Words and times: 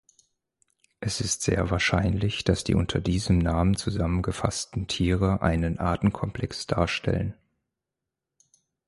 Es 0.99 1.21
ist 1.21 1.43
sehr 1.43 1.69
wahrscheinlich, 1.69 2.43
dass 2.43 2.63
die 2.63 2.73
unter 2.73 2.99
diesem 2.99 3.37
Namen 3.37 3.75
zusammengefassten 3.77 4.87
Tiere 4.87 5.43
einen 5.43 5.77
Artenkomplex 5.77 6.65
darstellen. 6.65 7.35